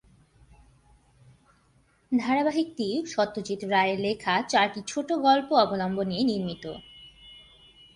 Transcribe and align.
ধারাবাহিকটি 2.11 2.87
সত্যজিৎ 3.05 3.61
রায়ের 3.65 3.99
লেখা 3.99 4.33
চারটি 4.49 4.81
ছোটো 4.87 5.13
গল্প 5.17 5.49
অবলম্বনে 5.55 6.17
নির্মিত। 6.23 6.65